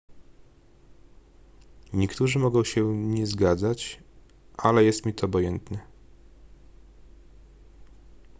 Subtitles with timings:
[1.93, 3.99] niektórzy mogą się nie zgadzać
[4.57, 5.79] ale jest mi to obojętne